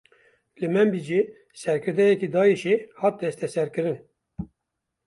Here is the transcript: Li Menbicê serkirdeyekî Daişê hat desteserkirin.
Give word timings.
Li 0.59 0.69
Menbicê 0.73 1.19
serkirdeyekî 1.61 2.27
Daişê 2.35 2.75
hat 3.01 3.15
desteserkirin. 3.23 3.97